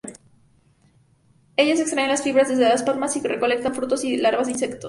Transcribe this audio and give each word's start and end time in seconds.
Ellas 1.57 1.79
extraen 1.79 2.09
las 2.09 2.23
fibras 2.23 2.49
desde 2.49 2.63
las 2.67 2.81
palmas 2.81 3.15
y 3.17 3.21
recolectan 3.21 3.75
frutos 3.75 4.03
y 4.03 4.17
larvas 4.17 4.47
de 4.47 4.53
insectos. 4.53 4.79